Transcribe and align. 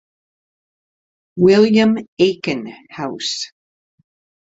William 1.35 1.95
Aiken 2.19 2.73
House. 2.89 3.51